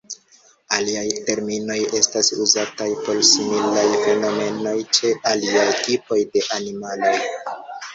Aliaj 0.77 1.03
terminoj 1.27 1.75
estas 1.99 2.33
uzataj 2.47 2.89
por 3.05 3.23
similaj 3.35 3.87
fenomenoj 4.09 4.77
ĉe 5.01 5.17
aliaj 5.37 5.71
tipoj 5.87 6.23
de 6.37 6.49
animaloj. 6.63 7.19